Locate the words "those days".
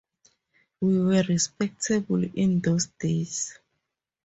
2.59-3.59